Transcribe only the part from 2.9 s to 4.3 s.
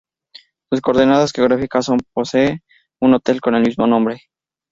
un hotel con el mismo nombre.